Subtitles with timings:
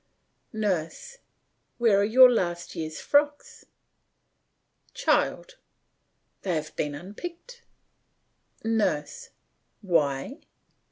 [0.51, 1.19] NURSE:
[1.77, 3.65] Where are your last year's frocks?
[4.95, 5.57] CHILD:
[6.41, 7.61] They have been unpicked.
[8.63, 9.29] NURSE:
[9.83, 10.39] Why!